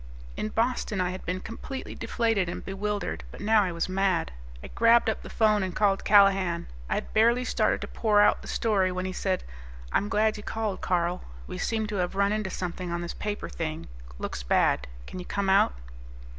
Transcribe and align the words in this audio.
In 0.35 0.49
Boston 0.49 0.99
I 0.99 1.11
had 1.11 1.23
been 1.27 1.41
completely 1.41 1.93
deflated 1.93 2.49
and 2.49 2.65
bewildered, 2.65 3.23
but 3.29 3.39
now 3.39 3.61
I 3.61 3.71
was 3.71 3.87
mad. 3.87 4.31
I 4.63 4.69
grabbed 4.69 5.11
up 5.11 5.21
the 5.21 5.29
phone 5.29 5.61
and 5.61 5.75
called 5.75 6.03
Callahan. 6.03 6.65
I 6.89 6.95
had 6.95 7.13
barely 7.13 7.45
started 7.45 7.81
to 7.81 7.87
pour 7.87 8.19
out 8.19 8.41
the 8.41 8.47
story 8.47 8.91
when 8.91 9.05
he 9.05 9.13
said, 9.13 9.43
"I'm 9.91 10.09
glad 10.09 10.37
you 10.37 10.41
called, 10.43 10.81
Carl. 10.81 11.23
We 11.45 11.59
seem 11.59 11.85
to 11.85 11.97
have 11.97 12.15
run 12.15 12.31
into 12.31 12.49
something 12.49 12.91
on 12.91 13.01
this 13.01 13.13
paper 13.13 13.47
thing. 13.47 13.89
Looks 14.17 14.41
bad. 14.41 14.87
Can 15.05 15.19
you 15.19 15.25
come 15.25 15.51
out?" 15.51 15.75